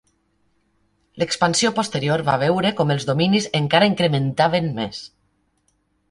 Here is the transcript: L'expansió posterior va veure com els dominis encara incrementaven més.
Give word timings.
L'expansió 1.23 1.71
posterior 1.79 2.23
va 2.29 2.37
veure 2.43 2.71
com 2.79 2.93
els 2.95 3.05
dominis 3.09 3.47
encara 3.59 3.91
incrementaven 3.91 4.71
més. 4.79 5.03